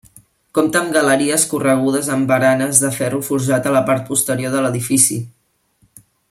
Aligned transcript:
Compta 0.59 0.79
amb 0.79 0.93
galeries 0.95 1.43
corregudes 1.51 2.09
amb 2.15 2.31
baranes 2.33 2.79
de 2.85 2.91
ferro 2.97 3.21
forjat 3.29 3.69
a 3.69 3.75
la 3.79 3.83
part 3.91 4.05
posterior 4.09 4.57
de 4.57 4.65
l'edifici. 4.67 5.21